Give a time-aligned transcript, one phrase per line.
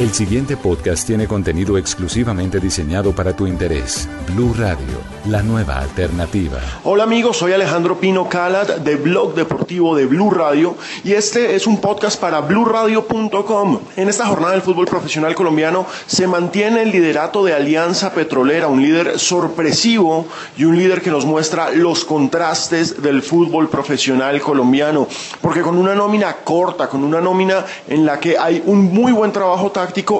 [0.00, 4.08] El siguiente podcast tiene contenido exclusivamente diseñado para tu interés.
[4.34, 6.58] Blue Radio, la nueva alternativa.
[6.82, 11.68] Hola amigos, soy Alejandro Pino Calat de Blog Deportivo de Blue Radio y este es
[11.68, 13.78] un podcast para bluradio.com.
[13.96, 18.82] En esta jornada del fútbol profesional colombiano se mantiene el liderato de Alianza Petrolera, un
[18.82, 25.06] líder sorpresivo y un líder que nos muestra los contrastes del fútbol profesional colombiano,
[25.40, 29.30] porque con una nómina corta, con una nómina en la que hay un muy buen
[29.30, 29.70] trabajo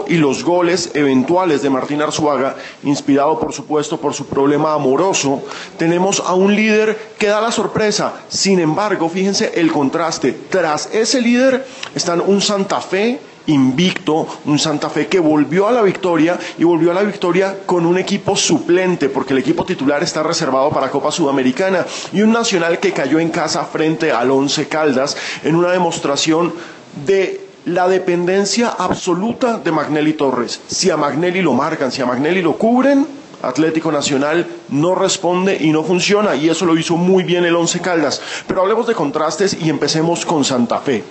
[0.08, 5.42] y los goles eventuales de Martín Arzuaga, inspirado por supuesto por su problema amoroso,
[5.78, 8.14] tenemos a un líder que da la sorpresa.
[8.28, 10.32] Sin embargo, fíjense el contraste.
[10.48, 15.82] Tras ese líder están un Santa Fe invicto, un Santa Fe que volvió a la
[15.82, 20.22] victoria y volvió a la victoria con un equipo suplente, porque el equipo titular está
[20.22, 25.16] reservado para Copa Sudamericana, y un Nacional que cayó en casa frente al Once Caldas
[25.42, 26.52] en una demostración
[27.06, 30.60] de la dependencia absoluta de Magnelli Torres.
[30.66, 33.06] Si a Magnelli lo marcan, si a Magnelli lo cubren,
[33.42, 37.80] Atlético Nacional no responde y no funciona, y eso lo hizo muy bien el Once
[37.80, 38.20] Caldas.
[38.46, 41.04] Pero hablemos de contrastes y empecemos con Santa Fe.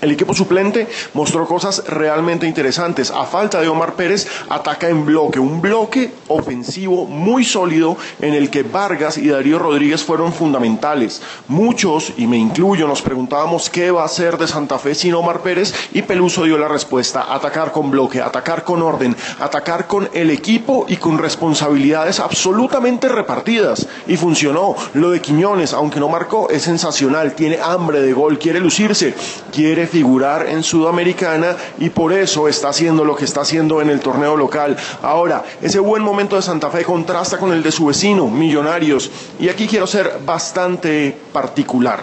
[0.00, 3.10] El equipo suplente mostró cosas realmente interesantes.
[3.10, 8.50] A falta de Omar Pérez, ataca en bloque, un bloque ofensivo muy sólido en el
[8.50, 11.22] que Vargas y Darío Rodríguez fueron fundamentales.
[11.48, 15.40] Muchos, y me incluyo, nos preguntábamos qué va a hacer de Santa Fe sin Omar
[15.40, 17.32] Pérez y Peluso dio la respuesta.
[17.34, 23.86] Atacar con bloque, atacar con orden, atacar con el equipo y con responsabilidades absolutamente repartidas.
[24.06, 24.74] Y funcionó.
[24.94, 27.34] Lo de Quiñones, aunque no marcó, es sensacional.
[27.34, 29.14] Tiene hambre de gol, quiere lucirse,
[29.52, 33.98] quiere figurar en Sudamericana y por eso está haciendo lo que está haciendo en el
[33.98, 34.76] torneo local.
[35.02, 39.10] Ahora, ese buen momento de Santa Fe contrasta con el de su vecino, Millonarios,
[39.40, 42.02] y aquí quiero ser bastante particular.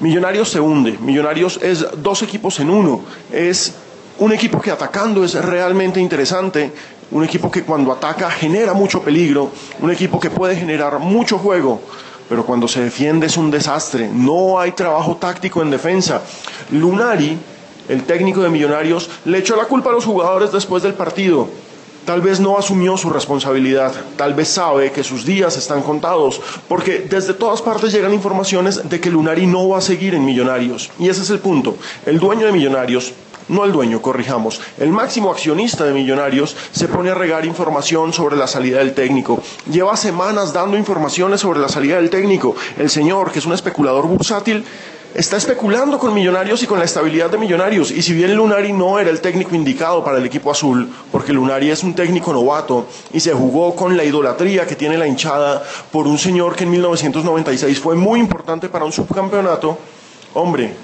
[0.00, 3.00] Millonarios se hunde, Millonarios es dos equipos en uno,
[3.32, 3.74] es
[4.18, 6.72] un equipo que atacando es realmente interesante,
[7.10, 9.50] un equipo que cuando ataca genera mucho peligro,
[9.80, 11.80] un equipo que puede generar mucho juego,
[12.28, 16.22] pero cuando se defiende es un desastre, no hay trabajo táctico en defensa.
[16.70, 17.38] Lunari,
[17.88, 21.48] el técnico de Millonarios, le echó la culpa a los jugadores después del partido.
[22.04, 26.98] Tal vez no asumió su responsabilidad, tal vez sabe que sus días están contados, porque
[26.98, 30.90] desde todas partes llegan informaciones de que Lunari no va a seguir en Millonarios.
[30.98, 31.76] Y ese es el punto.
[32.04, 33.14] El dueño de Millonarios,
[33.48, 38.36] no el dueño, corrijamos, el máximo accionista de Millonarios se pone a regar información sobre
[38.36, 39.42] la salida del técnico.
[39.70, 42.54] Lleva semanas dando informaciones sobre la salida del técnico.
[42.78, 44.64] El señor, que es un especulador bursátil,
[45.14, 47.90] está especulando con Millonarios y con la estabilidad de Millonarios.
[47.90, 51.70] Y si bien Lunari no era el técnico indicado para el equipo azul, porque Lunari
[51.70, 55.62] es un técnico novato y se jugó con la idolatría que tiene la hinchada
[55.92, 59.78] por un señor que en 1996 fue muy importante para un subcampeonato,
[60.34, 60.74] hombre,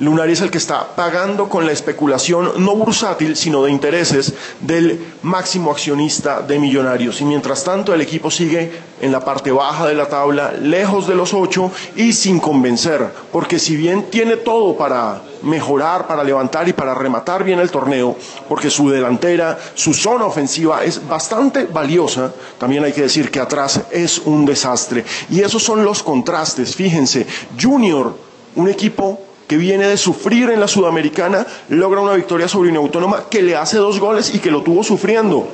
[0.00, 5.04] Lunari es el que está pagando con la especulación no bursátil, sino de intereses del
[5.22, 7.20] máximo accionista de Millonarios.
[7.20, 8.70] Y mientras tanto el equipo sigue
[9.00, 13.58] en la parte baja de la tabla, lejos de los ocho y sin convencer, porque
[13.58, 18.16] si bien tiene todo para mejorar, para levantar y para rematar bien el torneo,
[18.48, 23.80] porque su delantera, su zona ofensiva es bastante valiosa, también hay que decir que atrás
[23.90, 25.04] es un desastre.
[25.28, 27.26] Y esos son los contrastes, fíjense,
[27.60, 28.16] Junior,
[28.54, 33.24] un equipo que viene de sufrir en la Sudamericana, logra una victoria sobre una autónoma
[33.30, 35.48] que le hace dos goles y que lo tuvo sufriendo.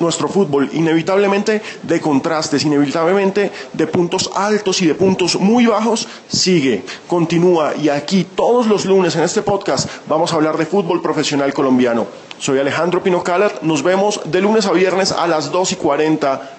[0.00, 6.84] Nuestro fútbol, inevitablemente de contrastes, inevitablemente de puntos altos y de puntos muy bajos, sigue,
[7.06, 7.74] continúa.
[7.76, 12.06] Y aquí todos los lunes en este podcast vamos a hablar de fútbol profesional colombiano.
[12.38, 16.58] Soy Alejandro Pino Calat, nos vemos de lunes a viernes a las 2 y 40